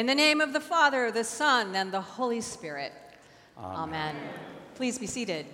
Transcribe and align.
In 0.00 0.06
the 0.06 0.14
name 0.14 0.40
of 0.40 0.54
the 0.54 0.60
Father, 0.60 1.10
the 1.10 1.24
Son, 1.24 1.76
and 1.76 1.92
the 1.92 2.00
Holy 2.00 2.40
Spirit. 2.40 2.94
Amen. 3.58 3.76
Amen. 3.76 4.16
Please 4.74 4.98
be 4.98 5.06
seated. 5.06 5.44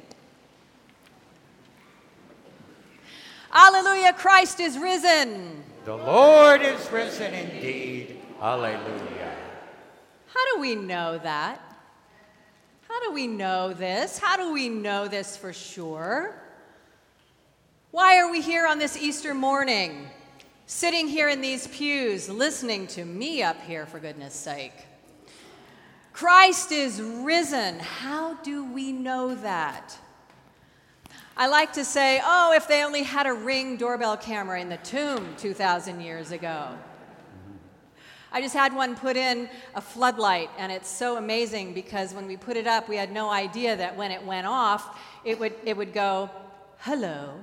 Alleluia, 3.53 4.12
Christ 4.12 4.61
is 4.61 4.79
risen. 4.79 5.65
The 5.85 5.97
Lord 5.97 6.62
is 6.62 6.88
risen 6.93 7.35
indeed. 7.35 8.22
Alleluia. 8.40 9.35
How 10.29 10.54
do 10.54 10.60
we 10.60 10.76
know 10.76 11.19
that? 11.19 11.60
How 12.87 13.03
do 13.03 13.10
we 13.10 13.26
know 13.26 13.72
this? 13.72 14.17
How 14.17 14.37
do 14.37 14.53
we 14.53 14.69
know 14.69 15.08
this 15.08 15.37
for 15.37 15.53
sure? 15.53 16.41
Why 17.91 18.19
are 18.19 18.31
we 18.31 18.42
here 18.42 18.69
on 18.69 18.78
this 18.78 18.97
Easter 18.97 19.34
morning, 19.34 20.09
sitting 20.66 21.06
here 21.06 21.29
in 21.29 21.41
these 21.41 21.69
pews, 21.69 22.29
listening 22.29 22.87
to 22.88 23.05
me 23.05 23.43
up 23.43 23.61
here, 23.62 23.87
for 23.87 23.98
goodness 23.98 24.34
sake? 24.34 24.75
Christ 26.12 26.73
is 26.73 27.01
risen. 27.01 27.79
How 27.79 28.34
do 28.34 28.65
we 28.65 28.91
know 28.91 29.34
that? 29.37 29.97
I 31.37 31.48
like 31.48 31.75
to 31.75 31.84
say, 31.84 32.20
oh, 32.25 32.55
if 32.55 32.66
they 32.66 32.83
only 32.83 33.02
had 33.02 33.27
a 33.27 33.33
ring 33.33 33.77
doorbell 33.77 34.16
camera 34.16 34.61
in 34.61 34.70
the 34.70 34.79
tomb 34.79 35.34
2,000 35.37 36.01
years 36.01 36.33
ago. 36.33 36.70
I 38.33 38.41
just 38.41 38.55
had 38.55 38.75
one 38.75 38.97
put 38.97 39.17
in 39.17 39.48
a 39.75 39.80
floodlight, 39.80 40.51
and 40.59 40.73
it's 40.73 40.89
so 40.89 41.17
amazing 41.17 41.75
because 41.75 42.12
when 42.12 42.27
we 42.27 42.37
put 42.37 42.56
it 42.56 42.67
up, 42.67 42.89
we 42.89 42.97
had 42.97 43.12
no 43.12 43.30
idea 43.30 43.77
that 43.77 43.97
when 43.97 44.11
it 44.11 44.25
went 44.25 44.47
off, 44.47 44.98
it 45.25 45.39
would, 45.39 45.55
it 45.64 45.77
would 45.77 45.92
go, 45.92 46.30
Hello, 46.78 47.42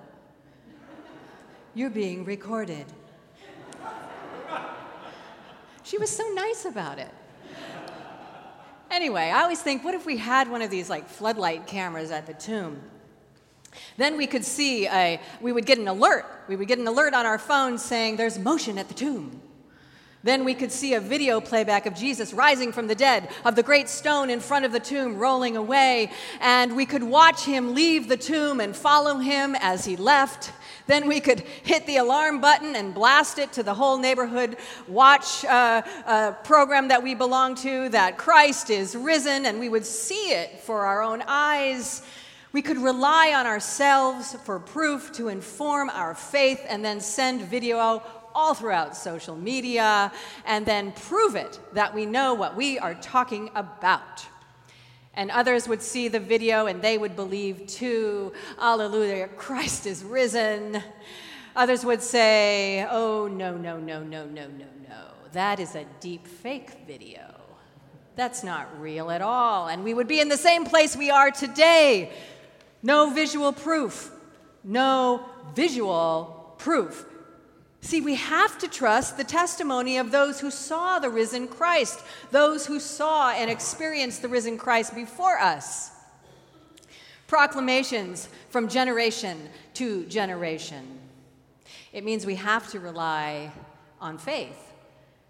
you're 1.74 1.90
being 1.90 2.26
recorded. 2.26 2.86
She 5.94 6.00
was 6.00 6.10
so 6.10 6.28
nice 6.30 6.66
about 6.66 6.98
it. 6.98 7.12
Anyway, 8.90 9.26
I 9.26 9.44
always 9.44 9.62
think, 9.62 9.84
what 9.84 9.94
if 9.94 10.08
we 10.08 10.18
had 10.18 10.50
one 10.50 10.64
of 10.64 10.72
these 10.72 10.90
like 10.90 11.08
floodlight 11.08 11.68
cameras 11.68 12.10
at 12.10 12.26
the 12.26 12.34
tomb? 12.34 12.82
Then 13.98 14.18
we 14.18 14.26
could 14.26 14.44
see 14.44 14.88
a, 14.88 15.22
we 15.40 15.52
would 15.52 15.68
get 15.68 15.78
an 15.78 15.88
alert. 15.88 16.26
We 16.48 16.56
would 16.56 16.68
get 16.68 16.80
an 16.80 16.88
alert 16.88 17.14
on 17.14 17.28
our 17.28 17.38
phone 17.38 17.78
saying 17.78 18.16
there's 18.16 18.40
motion 18.40 18.80
at 18.80 18.88
the 18.88 18.96
tomb. 18.96 19.40
Then 20.24 20.46
we 20.46 20.54
could 20.54 20.72
see 20.72 20.94
a 20.94 21.02
video 21.02 21.42
playback 21.42 21.86
of 21.86 21.96
Jesus 21.96 22.34
rising 22.34 22.72
from 22.72 22.88
the 22.88 22.96
dead, 22.96 23.30
of 23.44 23.58
the 23.58 23.64
great 23.64 23.90
stone 23.90 24.30
in 24.30 24.40
front 24.40 24.64
of 24.64 24.72
the 24.72 24.80
tomb 24.80 25.18
rolling 25.18 25.58
away, 25.58 26.12
and 26.40 26.78
we 26.78 26.86
could 26.86 27.04
watch 27.04 27.44
him 27.44 27.76
leave 27.76 28.08
the 28.08 28.16
tomb 28.16 28.62
and 28.62 28.74
follow 28.74 29.18
him 29.18 29.54
as 29.60 29.84
he 29.84 29.98
left. 29.98 30.54
Then 30.88 31.10
we 31.10 31.20
could 31.20 31.42
hit 31.42 31.86
the 31.88 31.98
alarm 31.98 32.40
button 32.40 32.74
and 32.74 32.94
blast 32.94 33.38
it 33.38 33.52
to 33.54 33.64
the 33.64 33.74
whole 33.74 33.98
neighborhood 33.98 34.56
watch 34.88 35.44
uh, 35.44 36.32
program 36.44 36.88
that 36.88 37.04
we 37.04 37.16
belong 37.16 37.56
to 37.56 37.90
that 37.90 38.18
Christ 38.18 38.70
is 38.70 38.96
risen, 38.96 39.46
and 39.46 39.60
we 39.60 39.68
would 39.68 39.86
see 39.86 40.32
it 40.32 40.62
for 40.62 40.86
our 40.86 41.02
own 41.02 41.22
eyes. 41.28 42.02
We 42.54 42.62
could 42.62 42.78
rely 42.78 43.34
on 43.36 43.46
ourselves 43.46 44.38
for 44.46 44.60
proof 44.60 45.12
to 45.14 45.28
inform 45.28 45.90
our 45.90 46.16
faith 46.16 46.64
and 46.70 46.86
then 46.86 47.02
send 47.02 47.42
video 47.42 47.80
all 48.36 48.54
throughout 48.54 48.96
social 48.96 49.36
media 49.36 50.12
and 50.46 50.66
then 50.66 50.92
prove 50.92 51.36
it 51.36 51.60
that 51.74 51.94
we 51.94 52.06
know 52.06 52.34
what 52.34 52.56
we 52.56 52.80
are 52.80 52.96
talking 52.96 53.50
about. 53.56 54.26
And 55.16 55.30
others 55.30 55.68
would 55.68 55.82
see 55.82 56.08
the 56.08 56.20
video 56.20 56.66
and 56.66 56.82
they 56.82 56.98
would 56.98 57.16
believe 57.16 57.68
too, 57.68 58.34
Alleluia, 58.60 59.28
Christ 59.28 59.86
is 59.86 60.04
risen. 60.04 60.82
Others 61.56 61.86
would 61.86 62.02
say, 62.02 62.88
oh, 62.90 63.28
no, 63.28 63.56
no, 63.56 63.80
no, 63.80 64.02
no, 64.02 64.26
no, 64.26 64.48
no, 64.48 64.66
no. 64.90 65.06
That 65.34 65.60
is 65.60 65.76
a 65.76 65.86
deep 66.00 66.28
fake 66.28 66.72
video. 66.88 67.30
That's 68.16 68.44
not 68.44 68.80
real 68.80 69.12
at 69.12 69.22
all. 69.22 69.68
And 69.68 69.84
we 69.84 69.94
would 69.94 70.08
be 70.08 70.20
in 70.20 70.30
the 70.30 70.38
same 70.38 70.66
place 70.66 70.96
we 70.96 71.12
are 71.12 71.32
today. 71.32 72.12
No 72.82 73.12
visual 73.12 73.54
proof. 73.54 74.12
No 74.64 75.26
visual 75.56 76.56
proof. 76.58 77.06
See, 77.84 78.00
we 78.00 78.16
have 78.16 78.58
to 78.60 78.70
trust 78.70 79.18
the 79.18 79.26
testimony 79.26 79.98
of 79.98 80.10
those 80.10 80.40
who 80.40 80.50
saw 80.50 81.00
the 81.00 81.10
risen 81.10 81.50
Christ, 81.50 82.00
those 82.32 82.66
who 82.66 82.80
saw 82.80 83.32
and 83.32 83.52
experienced 83.52 84.22
the 84.22 84.30
risen 84.30 84.58
Christ 84.58 84.96
before 84.96 85.38
us. 85.38 85.92
Proclamations 87.28 88.30
from 88.50 88.70
generation 88.70 89.50
to 89.74 90.06
generation. 90.06 90.98
It 91.92 92.06
means 92.06 92.26
we 92.26 92.36
have 92.36 92.72
to 92.72 92.80
rely 92.80 93.52
on 94.00 94.18
faith. 94.18 94.74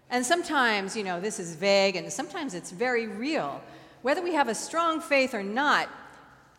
And 0.08 0.24
sometimes, 0.24 0.96
you 0.96 1.02
know, 1.02 1.20
this 1.20 1.40
is 1.40 1.56
vague 1.56 1.96
and 1.96 2.10
sometimes 2.12 2.54
it's 2.54 2.70
very 2.70 3.08
real. 3.08 3.60
Whether 4.02 4.22
we 4.22 4.34
have 4.34 4.48
a 4.48 4.54
strong 4.54 5.00
faith 5.00 5.34
or 5.34 5.42
not, 5.42 5.88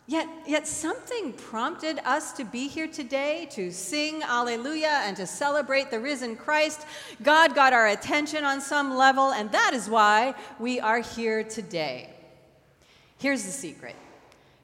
Yet, 0.08 0.28
yet 0.46 0.68
something 0.68 1.32
prompted 1.32 1.98
us 2.04 2.32
to 2.34 2.44
be 2.44 2.68
here 2.68 2.86
today 2.86 3.48
to 3.52 3.72
sing 3.72 4.22
Alleluia 4.22 5.02
and 5.04 5.16
to 5.16 5.26
celebrate 5.26 5.90
the 5.90 5.98
risen 5.98 6.36
Christ. 6.36 6.86
God 7.24 7.56
got 7.56 7.72
our 7.72 7.88
attention 7.88 8.44
on 8.44 8.60
some 8.60 8.94
level, 8.96 9.32
and 9.32 9.50
that 9.50 9.74
is 9.74 9.90
why 9.90 10.34
we 10.60 10.78
are 10.78 11.00
here 11.00 11.42
today. 11.42 12.14
Here's 13.18 13.44
the 13.44 13.50
secret 13.50 13.96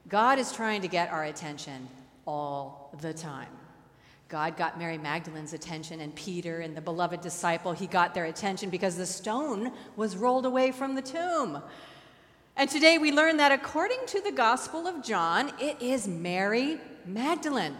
God 0.08 0.38
is 0.38 0.52
trying 0.52 0.82
to 0.82 0.88
get 0.88 1.10
our 1.10 1.24
attention 1.24 1.88
all 2.24 2.94
the 3.00 3.12
time. 3.12 3.48
God 4.28 4.56
got 4.56 4.78
Mary 4.78 4.96
Magdalene's 4.96 5.52
attention 5.52 6.00
and 6.00 6.14
Peter 6.14 6.60
and 6.60 6.76
the 6.76 6.80
beloved 6.80 7.20
disciple, 7.20 7.72
he 7.72 7.86
got 7.86 8.14
their 8.14 8.26
attention 8.26 8.70
because 8.70 8.96
the 8.96 9.06
stone 9.06 9.72
was 9.96 10.16
rolled 10.16 10.46
away 10.46 10.70
from 10.70 10.94
the 10.94 11.02
tomb. 11.02 11.62
And 12.56 12.68
today 12.68 12.98
we 12.98 13.12
learn 13.12 13.38
that 13.38 13.52
according 13.52 14.00
to 14.08 14.20
the 14.20 14.32
Gospel 14.32 14.86
of 14.86 15.02
John, 15.02 15.52
it 15.58 15.80
is 15.80 16.06
Mary 16.06 16.78
Magdalene 17.06 17.76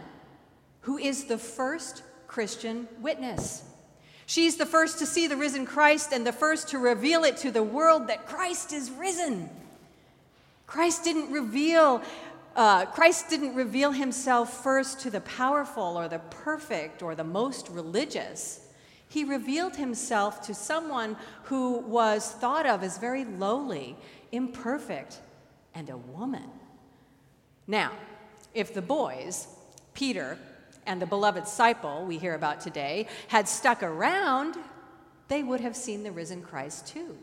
who 0.83 0.99
is 0.99 1.25
the 1.25 1.39
first 1.39 2.03
Christian 2.27 2.89
witness. 3.01 3.63
She's 4.27 4.57
the 4.57 4.67
first 4.67 4.99
to 4.99 5.07
see 5.07 5.27
the 5.27 5.37
risen 5.37 5.67
Christ 5.67 6.13
and 6.13 6.27
the 6.27 6.33
first 6.33 6.69
to 6.69 6.79
reveal 6.79 7.25
it 7.25 7.37
to 7.39 7.51
the 7.51 7.63
world 7.63 8.09
that 8.09 8.27
Christ 8.27 8.73
is 8.73 8.91
risen. 8.91 9.51
Christ 10.67 11.05
didn't 11.05 11.33
reveal 11.33 12.03
uh, 12.55 12.85
Christ 12.85 13.31
didn't 13.31 13.55
reveal 13.55 13.93
himself 13.93 14.63
first 14.63 15.01
to 15.01 15.11
the 15.11 15.23
powerful 15.23 15.97
or 15.97 16.07
the 16.07 16.19
perfect 16.19 17.03
or 17.03 17.15
the 17.15 17.25
most 17.25 17.71
religious. 17.71 18.61
He 19.13 19.25
revealed 19.25 19.77
himself 19.77 20.41
to 20.47 20.55
someone 20.55 21.19
who 21.45 21.81
was 21.81 22.33
thought 22.33 22.65
of 22.65 22.83
as 22.83 22.97
very 22.97 23.27
lowly 23.27 23.95
imperfect, 24.33 25.21
and 25.75 25.91
a 25.91 25.99
woman. 25.99 26.49
Now, 27.67 27.93
if 28.55 28.73
the 28.73 28.81
boys, 28.81 29.49
Peter 29.93 30.39
and 30.87 31.01
the 31.01 31.05
beloved 31.05 31.45
disciple 31.45 32.07
we 32.07 32.17
hear 32.17 32.35
about 32.35 32.63
today, 32.63 33.07
had 33.29 33.49
stuck 33.49 33.83
around, 33.83 34.57
they 35.29 35.43
would 35.43 35.61
have 35.61 35.77
seen 35.77 36.05
the 36.05 36.13
risen 36.13 36.41
Christ 36.41 36.87
too. 36.87 37.19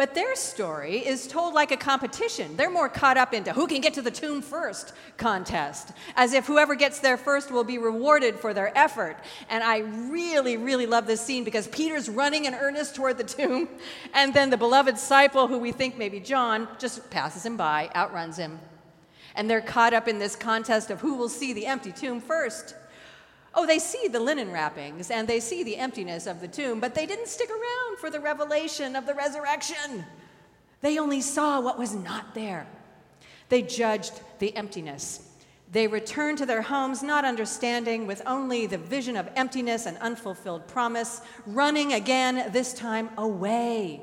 But 0.00 0.14
their 0.14 0.34
story 0.34 1.06
is 1.06 1.26
told 1.26 1.52
like 1.52 1.72
a 1.72 1.76
competition. 1.76 2.56
They're 2.56 2.70
more 2.70 2.88
caught 2.88 3.18
up 3.18 3.34
into 3.34 3.52
who 3.52 3.66
can 3.66 3.82
get 3.82 3.92
to 3.92 4.00
the 4.00 4.10
tomb 4.10 4.40
first 4.40 4.94
contest, 5.18 5.92
as 6.16 6.32
if 6.32 6.46
whoever 6.46 6.74
gets 6.74 7.00
there 7.00 7.18
first 7.18 7.50
will 7.50 7.64
be 7.64 7.76
rewarded 7.76 8.36
for 8.36 8.54
their 8.54 8.72
effort. 8.74 9.18
And 9.50 9.62
I 9.62 9.80
really, 10.10 10.56
really 10.56 10.86
love 10.86 11.06
this 11.06 11.20
scene 11.20 11.44
because 11.44 11.68
Peter's 11.68 12.08
running 12.08 12.46
in 12.46 12.54
earnest 12.54 12.94
toward 12.94 13.18
the 13.18 13.24
tomb, 13.24 13.68
and 14.14 14.32
then 14.32 14.48
the 14.48 14.56
beloved 14.56 14.94
disciple, 14.94 15.48
who 15.48 15.58
we 15.58 15.70
think 15.70 15.98
may 15.98 16.08
be 16.08 16.18
John, 16.18 16.66
just 16.78 17.10
passes 17.10 17.44
him 17.44 17.58
by, 17.58 17.90
outruns 17.94 18.38
him. 18.38 18.58
And 19.34 19.50
they're 19.50 19.60
caught 19.60 19.92
up 19.92 20.08
in 20.08 20.18
this 20.18 20.34
contest 20.34 20.90
of 20.90 21.02
who 21.02 21.16
will 21.16 21.28
see 21.28 21.52
the 21.52 21.66
empty 21.66 21.92
tomb 21.92 22.22
first. 22.22 22.74
Oh, 23.54 23.66
they 23.66 23.78
see 23.78 24.06
the 24.08 24.20
linen 24.20 24.52
wrappings 24.52 25.10
and 25.10 25.26
they 25.26 25.40
see 25.40 25.62
the 25.62 25.76
emptiness 25.76 26.26
of 26.26 26.40
the 26.40 26.48
tomb, 26.48 26.78
but 26.78 26.94
they 26.94 27.06
didn't 27.06 27.28
stick 27.28 27.50
around 27.50 27.98
for 27.98 28.08
the 28.08 28.20
revelation 28.20 28.94
of 28.94 29.06
the 29.06 29.14
resurrection. 29.14 30.04
They 30.80 30.98
only 30.98 31.20
saw 31.20 31.60
what 31.60 31.78
was 31.78 31.94
not 31.94 32.34
there. 32.34 32.66
They 33.48 33.62
judged 33.62 34.20
the 34.38 34.54
emptiness. 34.56 35.26
They 35.72 35.86
returned 35.86 36.38
to 36.38 36.46
their 36.46 36.62
homes 36.62 37.02
not 37.02 37.24
understanding, 37.24 38.06
with 38.06 38.22
only 38.26 38.66
the 38.66 38.78
vision 38.78 39.16
of 39.16 39.28
emptiness 39.36 39.86
and 39.86 39.98
unfulfilled 39.98 40.66
promise, 40.66 41.20
running 41.46 41.92
again, 41.92 42.50
this 42.52 42.72
time 42.72 43.10
away, 43.18 44.00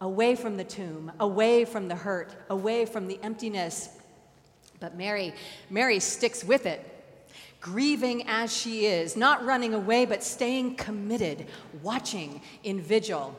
away 0.00 0.36
from 0.36 0.56
the 0.56 0.64
tomb, 0.64 1.10
away 1.18 1.64
from 1.64 1.88
the 1.88 1.96
hurt, 1.96 2.34
away 2.50 2.84
from 2.84 3.08
the 3.08 3.18
emptiness. 3.22 3.88
But 4.78 4.96
Mary, 4.96 5.34
Mary 5.70 5.98
sticks 5.98 6.44
with 6.44 6.66
it 6.66 6.95
grieving 7.66 8.22
as 8.28 8.56
she 8.56 8.86
is, 8.86 9.16
not 9.16 9.44
running 9.44 9.74
away, 9.74 10.04
but 10.04 10.22
staying 10.22 10.76
committed, 10.76 11.46
watching 11.82 12.40
in 12.62 12.80
vigil. 12.80 13.34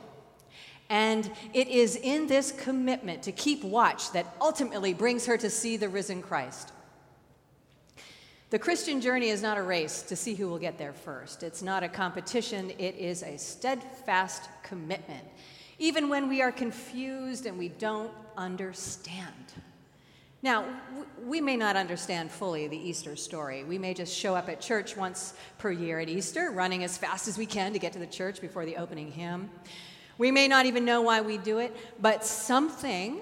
And 0.90 1.30
it 1.54 1.68
is 1.68 1.96
in 1.96 2.26
this 2.26 2.52
commitment 2.52 3.22
to 3.22 3.32
keep 3.32 3.64
watch 3.64 4.12
that 4.12 4.26
ultimately 4.38 4.92
brings 4.92 5.24
her 5.24 5.38
to 5.38 5.48
see 5.48 5.78
the 5.78 5.88
risen 5.88 6.20
Christ. 6.20 6.72
The 8.50 8.58
Christian 8.58 9.00
journey 9.00 9.30
is 9.30 9.40
not 9.40 9.56
a 9.56 9.62
race 9.62 10.02
to 10.02 10.14
see 10.14 10.34
who 10.34 10.48
will 10.48 10.58
get 10.58 10.76
there 10.76 10.92
first. 10.92 11.42
It's 11.42 11.62
not 11.62 11.82
a 11.82 11.88
competition, 11.88 12.70
it 12.78 12.96
is 12.96 13.22
a 13.22 13.38
steadfast 13.38 14.50
commitment. 14.62 15.24
even 15.78 16.08
when 16.08 16.28
we 16.28 16.42
are 16.42 16.52
confused 16.52 17.46
and 17.46 17.56
we 17.58 17.68
don't 17.68 18.12
understand. 18.36 19.52
Now, 20.40 20.66
we 21.24 21.40
may 21.40 21.56
not 21.56 21.74
understand 21.74 22.30
fully 22.30 22.68
the 22.68 22.76
Easter 22.76 23.16
story. 23.16 23.64
We 23.64 23.76
may 23.76 23.92
just 23.92 24.16
show 24.16 24.36
up 24.36 24.48
at 24.48 24.60
church 24.60 24.96
once 24.96 25.34
per 25.58 25.72
year 25.72 25.98
at 25.98 26.08
Easter, 26.08 26.52
running 26.52 26.84
as 26.84 26.96
fast 26.96 27.26
as 27.26 27.36
we 27.36 27.44
can 27.44 27.72
to 27.72 27.78
get 27.80 27.92
to 27.94 27.98
the 27.98 28.06
church 28.06 28.40
before 28.40 28.64
the 28.64 28.76
opening 28.76 29.10
hymn. 29.10 29.50
We 30.16 30.30
may 30.30 30.46
not 30.46 30.66
even 30.66 30.84
know 30.84 31.02
why 31.02 31.22
we 31.22 31.38
do 31.38 31.58
it, 31.58 31.76
but 32.00 32.24
something, 32.24 33.18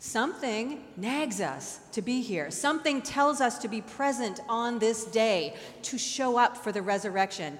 something 0.00 0.82
nags 0.96 1.40
us 1.40 1.78
to 1.92 2.02
be 2.02 2.20
here. 2.20 2.50
Something 2.50 3.00
tells 3.00 3.40
us 3.40 3.58
to 3.58 3.68
be 3.68 3.80
present 3.80 4.40
on 4.48 4.80
this 4.80 5.04
day, 5.04 5.54
to 5.82 5.98
show 5.98 6.36
up 6.36 6.56
for 6.56 6.72
the 6.72 6.82
resurrection. 6.82 7.58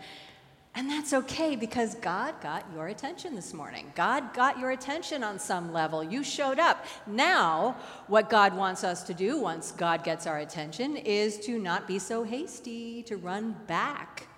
And 0.76 0.90
that's 0.90 1.14
okay 1.14 1.56
because 1.56 1.94
God 1.94 2.38
got 2.42 2.66
your 2.74 2.88
attention 2.88 3.34
this 3.34 3.54
morning. 3.54 3.90
God 3.94 4.34
got 4.34 4.58
your 4.58 4.72
attention 4.72 5.24
on 5.24 5.38
some 5.38 5.72
level. 5.72 6.04
You 6.04 6.22
showed 6.22 6.58
up. 6.58 6.84
Now, 7.06 7.78
what 8.08 8.28
God 8.28 8.54
wants 8.54 8.84
us 8.84 9.02
to 9.04 9.14
do 9.14 9.40
once 9.40 9.72
God 9.72 10.04
gets 10.04 10.26
our 10.26 10.40
attention 10.40 10.98
is 10.98 11.38
to 11.46 11.58
not 11.58 11.88
be 11.88 11.98
so 11.98 12.24
hasty, 12.24 13.02
to 13.04 13.16
run 13.16 13.56
back 13.66 14.28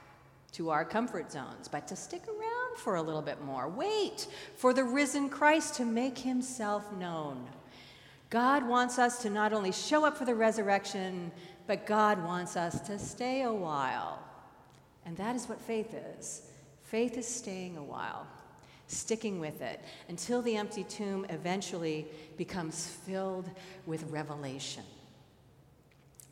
to 0.53 0.71
our 0.71 0.85
comfort 0.85 1.33
zones, 1.33 1.67
but 1.67 1.89
to 1.89 1.97
stick 1.97 2.23
around 2.29 2.77
for 2.77 2.95
a 2.95 3.03
little 3.03 3.21
bit 3.21 3.43
more. 3.43 3.69
Wait 3.69 4.29
for 4.55 4.73
the 4.73 4.85
risen 4.85 5.29
Christ 5.29 5.75
to 5.75 5.85
make 5.85 6.19
himself 6.19 6.93
known. 6.93 7.49
God 8.31 8.65
wants 8.65 8.97
us 9.01 9.23
to 9.23 9.31
not 9.31 9.53
only 9.53 9.73
show 9.73 10.05
up 10.05 10.17
for 10.17 10.25
the 10.25 10.37
resurrection, 10.37 11.33
but 11.67 11.85
God 11.85 12.25
wants 12.25 12.57
us 12.57 12.81
to 12.83 12.97
stay 12.97 13.43
a 13.43 13.53
while 13.53 14.23
and 15.09 15.17
that 15.17 15.35
is 15.35 15.49
what 15.49 15.59
faith 15.59 15.95
is. 16.19 16.43
Faith 16.83 17.17
is 17.17 17.27
staying 17.27 17.79
a 17.79 17.83
while, 17.83 18.27
sticking 18.89 19.41
with 19.41 19.63
it 19.63 19.81
until 20.11 20.43
the 20.43 20.55
empty 20.55 20.85
tomb 20.85 21.25
eventually 21.31 22.07
becomes 22.37 22.87
filled 23.07 23.49
with 23.87 24.03
revelation. 24.11 24.83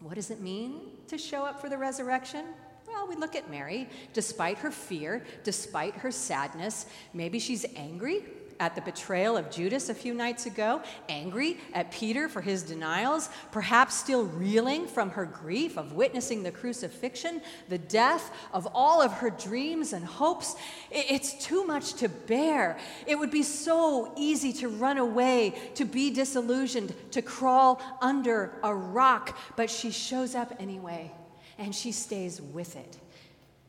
What 0.01 0.17
does 0.17 0.31
it 0.31 0.43
mean 0.43 0.91
to 1.09 1.17
show 1.17 1.43
up 1.43 1.59
for 1.59 1.71
the 1.71 1.79
resurrection? 1.79 2.45
Well, 2.87 3.09
we 3.09 3.17
look 3.17 3.35
at 3.35 3.51
Mary. 3.51 3.89
Despite 4.13 4.59
her 4.59 4.71
fear, 4.71 5.25
despite 5.43 5.95
her 5.95 6.11
sadness, 6.11 6.85
maybe 7.15 7.39
she's 7.39 7.65
angry 7.77 8.25
at 8.61 8.75
the 8.75 8.81
betrayal 8.81 9.37
of 9.37 9.51
Judas 9.51 9.89
a 9.89 9.95
few 9.95 10.15
nights 10.15 10.47
ago, 10.47 10.83
angry 11.09 11.59
at 11.73 11.91
Peter 11.91 12.29
for 12.29 12.41
his 12.41 12.63
denials, 12.63 13.29
perhaps 13.53 13.95
still 13.95 14.25
reeling 14.25 14.87
from 14.87 15.11
her 15.11 15.25
grief 15.25 15.77
of 15.77 15.93
witnessing 15.93 16.43
the 16.43 16.51
crucifixion, 16.51 17.41
the 17.69 17.79
death 17.79 18.31
of 18.53 18.67
all 18.75 19.03
of 19.03 19.13
her 19.13 19.31
dreams 19.31 19.93
and 19.93 20.05
hopes. 20.05 20.57
It's 20.91 21.45
too 21.45 21.65
much 21.65 21.95
to 21.95 22.09
bear. 22.09 22.79
It 23.07 23.19
would 23.19 23.31
be 23.31 23.43
so 23.43 24.13
easy 24.17 24.53
to 24.55 24.69
run 24.69 24.99
away, 24.99 25.55
to 25.75 25.85
be 25.85 26.11
disillusioned, 26.11 26.95
to 27.13 27.23
crawl 27.23 27.81
under 28.01 28.53
a 28.63 28.75
rock, 28.75 29.39
but 29.57 29.71
she 29.71 29.91
shows 29.91 30.35
up 30.35 30.55
anyway, 30.59 31.13
and 31.59 31.75
she 31.75 31.93
stays 31.93 32.41
with 32.41 32.77
it. 32.77 32.97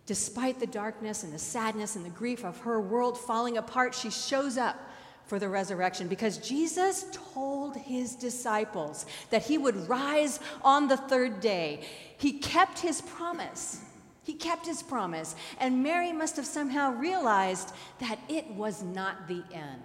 Despite 0.08 0.62
the 0.62 0.68
darkness 0.68 1.24
and 1.24 1.34
the 1.34 1.38
sadness 1.38 1.98
and 1.98 2.06
the 2.06 2.10
grief 2.10 2.46
of 2.46 2.58
her 2.60 2.80
world 2.80 3.20
falling 3.20 3.58
apart, 3.58 3.94
she 3.94 4.10
shows 4.10 4.58
up 4.58 4.80
for 5.26 5.38
the 5.38 5.50
resurrection 5.50 6.08
because 6.08 6.38
Jesus 6.38 7.06
told 7.34 7.76
his 7.76 8.16
disciples 8.16 9.06
that 9.32 9.44
he 9.44 9.58
would 9.58 9.90
rise 9.90 10.40
on 10.64 10.88
the 10.88 10.96
third 10.96 11.42
day. 11.42 11.86
He 12.18 12.40
kept 12.40 12.80
his 12.80 13.02
promise. 13.02 13.82
He 14.24 14.34
kept 14.34 14.66
his 14.66 14.82
promise. 14.82 15.36
And 15.60 15.84
Mary 15.84 16.14
must 16.14 16.38
have 16.38 16.46
somehow 16.46 16.94
realized 16.94 17.74
that 18.00 18.18
it 18.30 18.48
was 18.52 18.82
not 18.84 19.28
the 19.28 19.44
end. 19.52 19.82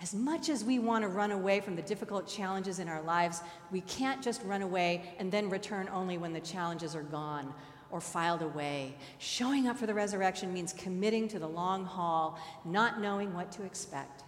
As 0.00 0.14
much 0.14 0.50
as 0.50 0.62
we 0.62 0.78
want 0.78 1.02
to 1.02 1.08
run 1.08 1.32
away 1.32 1.58
from 1.58 1.74
the 1.74 1.82
difficult 1.82 2.28
challenges 2.28 2.78
in 2.78 2.86
our 2.86 3.02
lives, 3.02 3.40
we 3.72 3.80
can't 3.80 4.22
just 4.22 4.40
run 4.44 4.62
away 4.62 5.14
and 5.18 5.32
then 5.32 5.50
return 5.50 5.88
only 5.92 6.16
when 6.16 6.32
the 6.32 6.40
challenges 6.40 6.94
are 6.94 7.02
gone 7.02 7.52
or 7.90 8.00
filed 8.00 8.42
away. 8.42 8.94
Showing 9.18 9.68
up 9.68 9.78
for 9.78 9.86
the 9.86 9.94
resurrection 9.94 10.52
means 10.52 10.72
committing 10.72 11.28
to 11.28 11.38
the 11.38 11.48
long 11.48 11.84
haul, 11.84 12.38
not 12.64 13.00
knowing 13.00 13.32
what 13.34 13.52
to 13.52 13.64
expect. 13.64 14.24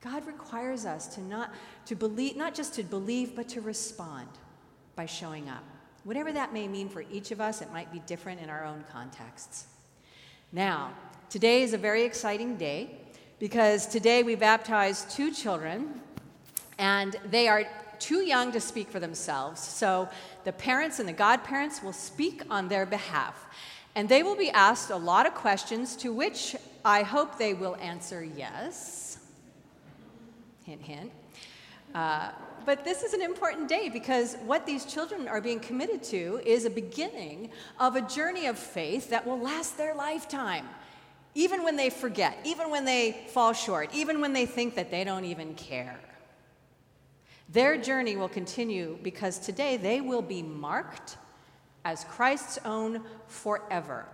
God 0.00 0.26
requires 0.26 0.86
us 0.86 1.06
to 1.14 1.20
not 1.20 1.52
to 1.86 1.96
believe 1.96 2.36
not 2.36 2.54
just 2.54 2.74
to 2.74 2.82
believe 2.82 3.34
but 3.34 3.48
to 3.50 3.60
respond 3.60 4.28
by 4.94 5.06
showing 5.06 5.48
up. 5.48 5.64
Whatever 6.04 6.32
that 6.32 6.52
may 6.52 6.68
mean 6.68 6.88
for 6.88 7.04
each 7.10 7.32
of 7.32 7.40
us, 7.40 7.60
it 7.60 7.72
might 7.72 7.92
be 7.92 7.98
different 8.00 8.40
in 8.40 8.48
our 8.48 8.64
own 8.64 8.84
contexts. 8.90 9.66
Now, 10.52 10.92
today 11.28 11.62
is 11.62 11.72
a 11.72 11.78
very 11.78 12.04
exciting 12.04 12.56
day 12.56 12.96
because 13.38 13.86
today 13.86 14.22
we 14.22 14.34
baptize 14.34 15.04
two 15.14 15.32
children 15.32 16.00
and 16.78 17.16
they 17.30 17.48
are 17.48 17.64
too 18.00 18.20
young 18.20 18.52
to 18.52 18.60
speak 18.60 18.90
for 18.90 19.00
themselves. 19.00 19.60
So 19.60 20.08
the 20.44 20.52
parents 20.52 20.98
and 20.98 21.08
the 21.08 21.12
godparents 21.12 21.82
will 21.82 21.92
speak 21.92 22.42
on 22.50 22.68
their 22.68 22.86
behalf. 22.86 23.46
And 23.94 24.08
they 24.08 24.22
will 24.22 24.36
be 24.36 24.50
asked 24.50 24.90
a 24.90 24.96
lot 24.96 25.26
of 25.26 25.34
questions 25.34 25.96
to 25.96 26.12
which 26.12 26.54
I 26.84 27.02
hope 27.02 27.38
they 27.38 27.54
will 27.54 27.76
answer 27.76 28.22
yes. 28.22 29.18
Hint, 30.64 30.82
hint. 30.82 31.10
Uh, 31.94 32.30
but 32.64 32.84
this 32.84 33.02
is 33.02 33.14
an 33.14 33.22
important 33.22 33.68
day 33.68 33.88
because 33.88 34.36
what 34.44 34.66
these 34.66 34.84
children 34.84 35.26
are 35.26 35.40
being 35.40 35.58
committed 35.58 36.02
to 36.04 36.40
is 36.44 36.64
a 36.64 36.70
beginning 36.70 37.50
of 37.80 37.96
a 37.96 38.02
journey 38.02 38.46
of 38.46 38.58
faith 38.58 39.08
that 39.10 39.26
will 39.26 39.40
last 39.40 39.78
their 39.78 39.94
lifetime. 39.94 40.68
Even 41.34 41.64
when 41.64 41.76
they 41.76 41.88
forget, 41.88 42.36
even 42.44 42.70
when 42.70 42.84
they 42.84 43.24
fall 43.28 43.52
short, 43.52 43.94
even 43.94 44.20
when 44.20 44.32
they 44.32 44.44
think 44.44 44.74
that 44.74 44.90
they 44.90 45.02
don't 45.02 45.24
even 45.24 45.54
care. 45.54 45.98
Their 47.48 47.78
journey 47.78 48.16
will 48.16 48.28
continue 48.28 48.98
because 49.02 49.38
today 49.38 49.76
they 49.76 50.00
will 50.00 50.22
be 50.22 50.42
marked 50.42 51.16
as 51.84 52.04
Christ's 52.04 52.58
own 52.64 53.02
forever. 53.26 54.06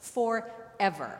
Forever. 0.00 1.18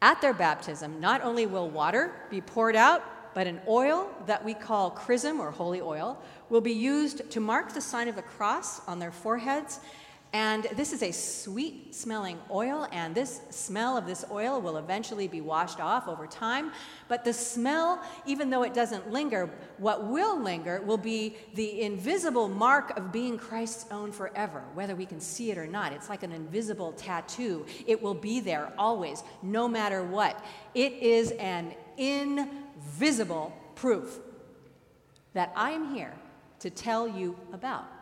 At 0.00 0.20
their 0.20 0.32
baptism, 0.32 0.98
not 0.98 1.22
only 1.22 1.46
will 1.46 1.68
water 1.68 2.12
be 2.30 2.40
poured 2.40 2.74
out, 2.74 3.04
but 3.34 3.46
an 3.46 3.60
oil 3.68 4.10
that 4.26 4.44
we 4.44 4.54
call 4.54 4.90
chrism 4.90 5.40
or 5.40 5.50
holy 5.50 5.80
oil 5.80 6.20
will 6.50 6.60
be 6.60 6.72
used 6.72 7.30
to 7.30 7.40
mark 7.40 7.72
the 7.72 7.80
sign 7.80 8.08
of 8.08 8.16
the 8.16 8.22
cross 8.22 8.86
on 8.86 8.98
their 8.98 9.12
foreheads 9.12 9.80
and 10.32 10.64
this 10.76 10.94
is 10.94 11.02
a 11.02 11.12
sweet 11.12 11.94
smelling 11.94 12.38
oil, 12.50 12.88
and 12.90 13.14
this 13.14 13.42
smell 13.50 13.98
of 13.98 14.06
this 14.06 14.24
oil 14.30 14.62
will 14.62 14.78
eventually 14.78 15.28
be 15.28 15.42
washed 15.42 15.78
off 15.78 16.08
over 16.08 16.26
time. 16.26 16.72
But 17.08 17.22
the 17.22 17.34
smell, 17.34 18.02
even 18.24 18.48
though 18.48 18.62
it 18.62 18.72
doesn't 18.72 19.10
linger, 19.10 19.50
what 19.76 20.06
will 20.06 20.40
linger 20.40 20.80
will 20.80 20.96
be 20.96 21.36
the 21.54 21.82
invisible 21.82 22.48
mark 22.48 22.96
of 22.96 23.12
being 23.12 23.36
Christ's 23.36 23.84
own 23.90 24.10
forever, 24.10 24.64
whether 24.72 24.96
we 24.96 25.04
can 25.04 25.20
see 25.20 25.50
it 25.50 25.58
or 25.58 25.66
not. 25.66 25.92
It's 25.92 26.08
like 26.08 26.22
an 26.22 26.32
invisible 26.32 26.92
tattoo. 26.92 27.66
It 27.86 28.00
will 28.00 28.14
be 28.14 28.40
there 28.40 28.72
always, 28.78 29.22
no 29.42 29.68
matter 29.68 30.02
what. 30.02 30.42
It 30.74 30.94
is 30.94 31.32
an 31.32 31.74
invisible 31.98 33.52
proof 33.74 34.18
that 35.34 35.52
I 35.54 35.72
am 35.72 35.94
here 35.94 36.14
to 36.60 36.70
tell 36.70 37.06
you 37.06 37.36
about. 37.52 38.01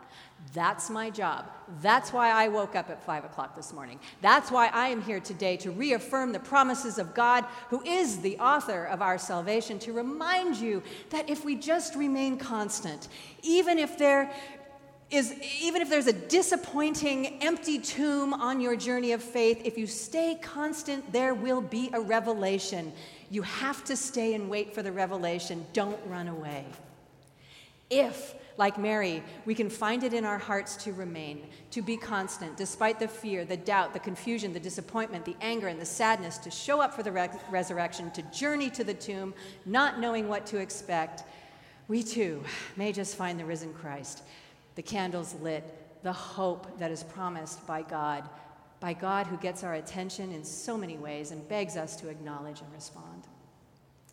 That's 0.53 0.89
my 0.89 1.09
job. 1.09 1.49
That's 1.81 2.11
why 2.11 2.29
I 2.31 2.49
woke 2.49 2.75
up 2.75 2.89
at 2.89 3.01
5 3.03 3.23
o'clock 3.23 3.55
this 3.55 3.71
morning. 3.71 3.99
That's 4.21 4.51
why 4.51 4.67
I 4.67 4.89
am 4.89 5.01
here 5.01 5.21
today 5.21 5.55
to 5.57 5.71
reaffirm 5.71 6.33
the 6.33 6.39
promises 6.39 6.97
of 6.97 7.13
God, 7.13 7.45
who 7.69 7.81
is 7.83 8.19
the 8.19 8.37
author 8.37 8.83
of 8.85 9.01
our 9.01 9.17
salvation, 9.17 9.79
to 9.79 9.93
remind 9.93 10.57
you 10.57 10.83
that 11.09 11.29
if 11.29 11.45
we 11.45 11.55
just 11.55 11.95
remain 11.95 12.37
constant, 12.37 13.07
even 13.43 13.79
if 13.79 13.97
there 13.97 14.33
is 15.09 15.33
even 15.61 15.81
if 15.81 15.89
there's 15.89 16.07
a 16.07 16.13
disappointing 16.13 17.43
empty 17.43 17.77
tomb 17.77 18.33
on 18.33 18.61
your 18.61 18.77
journey 18.77 19.11
of 19.11 19.21
faith 19.21 19.61
if 19.65 19.77
you 19.77 19.85
stay 19.85 20.39
constant 20.41 21.11
there 21.11 21.33
will 21.33 21.59
be 21.59 21.89
a 21.91 21.99
revelation 21.99 22.93
you 23.29 23.41
have 23.41 23.83
to 23.83 23.97
stay 23.97 24.33
and 24.33 24.49
wait 24.49 24.73
for 24.73 24.81
the 24.81 24.91
revelation 24.91 25.65
don't 25.73 25.99
run 26.07 26.29
away 26.29 26.65
if 27.89 28.35
like 28.61 28.77
Mary, 28.77 29.23
we 29.45 29.55
can 29.55 29.71
find 29.71 30.03
it 30.03 30.13
in 30.13 30.23
our 30.23 30.37
hearts 30.37 30.75
to 30.75 30.93
remain, 30.93 31.41
to 31.71 31.81
be 31.81 31.97
constant, 31.97 32.55
despite 32.55 32.99
the 32.99 33.07
fear, 33.07 33.43
the 33.43 33.57
doubt, 33.57 33.91
the 33.91 33.99
confusion, 33.99 34.53
the 34.53 34.59
disappointment, 34.59 35.25
the 35.25 35.35
anger, 35.41 35.67
and 35.67 35.81
the 35.81 35.85
sadness, 35.85 36.37
to 36.37 36.51
show 36.51 36.79
up 36.79 36.93
for 36.93 37.01
the 37.01 37.11
re- 37.11 37.31
resurrection, 37.49 38.11
to 38.11 38.21
journey 38.21 38.69
to 38.69 38.83
the 38.83 38.93
tomb, 38.93 39.33
not 39.65 39.99
knowing 39.99 40.27
what 40.27 40.45
to 40.45 40.59
expect. 40.59 41.23
We 41.87 42.03
too 42.03 42.43
may 42.77 42.91
just 42.91 43.15
find 43.15 43.39
the 43.39 43.45
risen 43.45 43.73
Christ, 43.73 44.21
the 44.75 44.83
candles 44.83 45.33
lit, 45.41 45.63
the 46.03 46.13
hope 46.13 46.77
that 46.77 46.91
is 46.91 47.01
promised 47.01 47.65
by 47.65 47.81
God, 47.81 48.29
by 48.79 48.93
God 48.93 49.25
who 49.25 49.37
gets 49.37 49.63
our 49.63 49.73
attention 49.73 50.31
in 50.31 50.43
so 50.43 50.77
many 50.77 50.97
ways 50.97 51.31
and 51.31 51.49
begs 51.49 51.77
us 51.77 51.95
to 51.95 52.09
acknowledge 52.09 52.61
and 52.61 52.71
respond. 52.71 53.23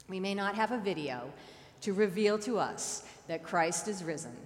We 0.09 0.21
may 0.21 0.35
not 0.35 0.55
have 0.55 0.73
a 0.73 0.78
video 0.78 1.35
to 1.83 1.93
reveal 1.93 2.39
to 2.41 2.59
us 2.59 3.05
that 3.27 3.43
Christ 3.43 3.89
is 3.89 4.03
risen. 4.05 4.37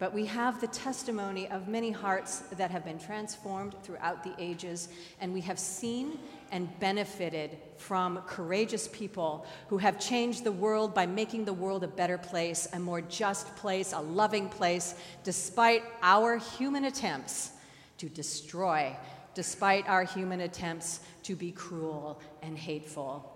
but 0.00 0.14
we 0.14 0.24
have 0.24 0.62
the 0.62 0.66
testimony 0.68 1.46
of 1.48 1.68
many 1.68 1.90
hearts 1.90 2.38
that 2.56 2.70
have 2.70 2.86
been 2.86 2.98
transformed 2.98 3.74
throughout 3.82 4.24
the 4.24 4.34
ages, 4.38 4.88
and 5.20 5.30
we 5.30 5.42
have 5.42 5.58
seen 5.58 6.18
and 6.50 6.80
benefited 6.80 7.58
from 7.76 8.16
courageous 8.26 8.88
people 8.88 9.46
who 9.68 9.76
have 9.76 10.00
changed 10.00 10.42
the 10.42 10.50
world 10.50 10.94
by 10.94 11.04
making 11.04 11.44
the 11.44 11.52
world 11.52 11.84
a 11.84 11.86
better 11.86 12.16
place, 12.16 12.66
a 12.72 12.78
more 12.78 13.02
just 13.02 13.54
place, 13.56 13.92
a 13.92 14.00
loving 14.00 14.48
place, 14.48 14.94
despite 15.22 15.84
our 16.02 16.38
human 16.38 16.86
attempts 16.86 17.50
to 17.98 18.08
destroy, 18.08 18.96
despite 19.34 19.86
our 19.86 20.04
human 20.04 20.40
attempts 20.40 21.00
to 21.22 21.36
be 21.36 21.52
cruel 21.52 22.18
and 22.40 22.56
hateful. 22.56 23.30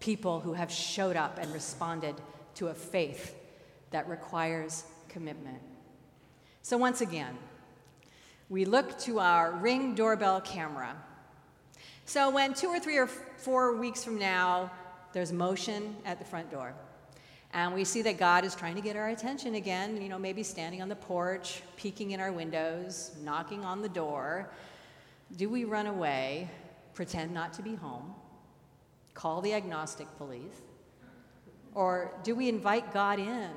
People 0.00 0.40
who 0.40 0.54
have 0.54 0.72
showed 0.72 1.16
up 1.16 1.38
and 1.38 1.52
responded 1.52 2.14
to 2.56 2.68
a 2.68 2.74
faith 2.74 3.34
that 3.90 4.08
requires 4.08 4.84
commitment. 5.08 5.60
So, 6.62 6.76
once 6.76 7.00
again, 7.00 7.36
we 8.48 8.64
look 8.64 8.98
to 9.00 9.20
our 9.20 9.52
ring 9.52 9.94
doorbell 9.94 10.40
camera. 10.40 10.96
So, 12.04 12.30
when 12.30 12.54
two 12.54 12.68
or 12.68 12.78
three 12.78 12.98
or 12.98 13.06
four 13.06 13.76
weeks 13.76 14.04
from 14.04 14.18
now, 14.18 14.70
there's 15.12 15.32
motion 15.32 15.96
at 16.04 16.18
the 16.18 16.24
front 16.24 16.50
door, 16.50 16.74
and 17.52 17.74
we 17.74 17.84
see 17.84 18.02
that 18.02 18.18
God 18.18 18.44
is 18.44 18.54
trying 18.54 18.74
to 18.74 18.82
get 18.82 18.96
our 18.96 19.08
attention 19.08 19.54
again, 19.54 20.00
you 20.00 20.08
know, 20.08 20.18
maybe 20.18 20.42
standing 20.42 20.82
on 20.82 20.88
the 20.88 20.96
porch, 20.96 21.62
peeking 21.76 22.10
in 22.10 22.20
our 22.20 22.32
windows, 22.32 23.12
knocking 23.24 23.64
on 23.64 23.80
the 23.80 23.88
door, 23.88 24.50
do 25.36 25.48
we 25.48 25.64
run 25.64 25.86
away, 25.86 26.48
pretend 26.94 27.32
not 27.32 27.52
to 27.54 27.62
be 27.62 27.74
home, 27.74 28.14
call 29.14 29.40
the 29.40 29.54
agnostic 29.54 30.06
police, 30.18 30.60
or 31.76 32.10
do 32.24 32.34
we 32.34 32.48
invite 32.48 32.92
God 32.92 33.20
in 33.20 33.50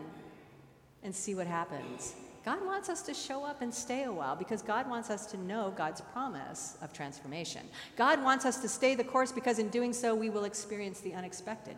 and 1.04 1.16
see 1.16 1.34
what 1.34 1.48
happens? 1.48 2.14
God 2.44 2.64
wants 2.66 2.90
us 2.90 3.02
to 3.04 3.14
show 3.14 3.46
up 3.46 3.62
and 3.62 3.74
stay 3.74 4.04
a 4.04 4.12
while 4.12 4.36
because 4.36 4.62
God 4.62 4.90
wants 4.90 5.10
us 5.10 5.26
to 5.28 5.38
know 5.38 5.74
God's 5.76 6.02
promise 6.02 6.78
of 6.82 6.92
transformation. 6.92 7.62
God 7.96 8.22
wants 8.22 8.46
us 8.46 8.58
to 8.58 8.68
stay 8.68 8.94
the 8.94 9.06
course 9.06 9.32
because 9.32 9.58
in 9.58 9.70
doing 9.70 9.94
so, 9.94 10.14
we 10.14 10.30
will 10.30 10.44
experience 10.44 11.00
the 11.00 11.14
unexpected. 11.14 11.78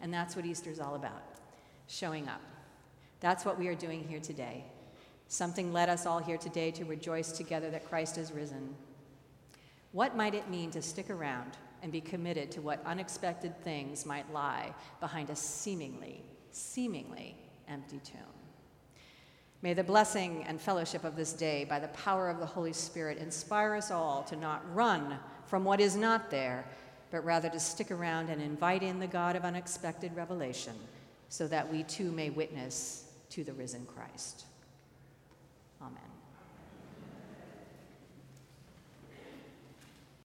And 0.00 0.12
that's 0.12 0.34
what 0.34 0.46
Easter 0.46 0.70
is 0.70 0.80
all 0.80 0.94
about 0.94 1.22
showing 1.88 2.26
up. 2.26 2.40
That's 3.20 3.44
what 3.44 3.58
we 3.58 3.68
are 3.68 3.74
doing 3.74 4.02
here 4.02 4.20
today. 4.20 4.64
Something 5.28 5.74
led 5.74 5.90
us 5.90 6.06
all 6.06 6.20
here 6.20 6.38
today 6.38 6.70
to 6.72 6.86
rejoice 6.86 7.32
together 7.32 7.70
that 7.70 7.88
Christ 7.88 8.16
is 8.16 8.32
risen. 8.32 8.74
What 9.92 10.16
might 10.16 10.34
it 10.34 10.48
mean 10.48 10.70
to 10.70 10.80
stick 10.80 11.10
around 11.10 11.52
and 11.82 11.92
be 11.92 12.00
committed 12.00 12.50
to 12.52 12.62
what 12.62 12.84
unexpected 12.86 13.60
things 13.62 14.06
might 14.06 14.32
lie 14.32 14.72
behind 15.00 15.30
a 15.30 15.36
seemingly, 15.36 16.22
seemingly 16.52 17.36
empty 17.68 18.00
tomb? 18.04 18.20
May 19.62 19.74
the 19.74 19.84
blessing 19.84 20.44
and 20.48 20.60
fellowship 20.60 21.04
of 21.04 21.14
this 21.14 21.32
day, 21.32 21.64
by 21.64 21.78
the 21.78 21.88
power 21.88 22.28
of 22.28 22.40
the 22.40 22.46
Holy 22.46 22.72
Spirit, 22.72 23.18
inspire 23.18 23.74
us 23.74 23.90
all 23.90 24.24
to 24.24 24.36
not 24.36 24.62
run 24.74 25.18
from 25.46 25.64
what 25.64 25.80
is 25.80 25.94
not 25.94 26.30
there, 26.30 26.64
but 27.12 27.24
rather 27.24 27.48
to 27.48 27.60
stick 27.60 27.90
around 27.90 28.28
and 28.28 28.42
invite 28.42 28.82
in 28.82 28.98
the 28.98 29.06
God 29.06 29.36
of 29.36 29.44
unexpected 29.44 30.16
revelation 30.16 30.74
so 31.28 31.46
that 31.46 31.70
we 31.70 31.84
too 31.84 32.10
may 32.10 32.30
witness 32.30 33.04
to 33.30 33.44
the 33.44 33.52
risen 33.52 33.86
Christ. 33.86 34.46
Amen. 35.80 36.11